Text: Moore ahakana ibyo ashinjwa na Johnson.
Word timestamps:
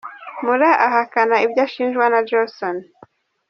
Moore 0.43 0.69
ahakana 0.87 1.35
ibyo 1.45 1.61
ashinjwa 1.67 2.05
na 2.13 2.19
Johnson. 2.29 2.75